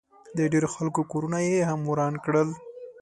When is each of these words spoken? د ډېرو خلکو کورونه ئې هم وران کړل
د 0.37 0.39
ډېرو 0.51 0.67
خلکو 0.75 1.01
کورونه 1.11 1.37
ئې 1.47 1.61
هم 1.69 1.79
وران 1.89 2.13
کړل 2.25 2.49